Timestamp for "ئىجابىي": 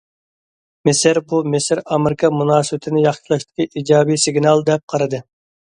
3.83-4.21